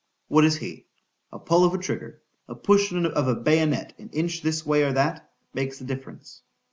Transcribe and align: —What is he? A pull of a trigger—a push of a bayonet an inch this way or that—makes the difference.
—What 0.29 0.45
is 0.45 0.55
he? 0.57 0.87
A 1.31 1.37
pull 1.37 1.63
of 1.63 1.75
a 1.75 1.77
trigger—a 1.77 2.55
push 2.55 2.91
of 2.91 3.27
a 3.27 3.35
bayonet 3.35 3.93
an 3.99 4.09
inch 4.13 4.41
this 4.41 4.65
way 4.65 4.81
or 4.81 4.93
that—makes 4.93 5.77
the 5.77 5.85
difference. 5.85 6.41